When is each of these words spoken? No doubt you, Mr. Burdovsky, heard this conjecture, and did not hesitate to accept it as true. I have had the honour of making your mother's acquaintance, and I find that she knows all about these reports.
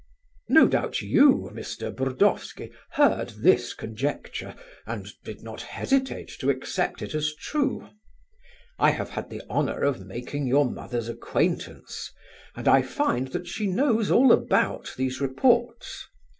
No 0.49 0.67
doubt 0.67 1.03
you, 1.03 1.51
Mr. 1.53 1.95
Burdovsky, 1.95 2.71
heard 2.93 3.29
this 3.43 3.75
conjecture, 3.75 4.55
and 4.87 5.05
did 5.23 5.43
not 5.43 5.61
hesitate 5.61 6.29
to 6.39 6.49
accept 6.49 7.03
it 7.03 7.13
as 7.13 7.35
true. 7.35 7.87
I 8.79 8.89
have 8.89 9.11
had 9.11 9.29
the 9.29 9.43
honour 9.47 9.83
of 9.83 10.03
making 10.03 10.47
your 10.47 10.67
mother's 10.67 11.07
acquaintance, 11.07 12.11
and 12.55 12.67
I 12.67 12.81
find 12.81 13.27
that 13.27 13.45
she 13.45 13.67
knows 13.67 14.09
all 14.09 14.31
about 14.31 14.95
these 14.97 15.21
reports. 15.21 16.07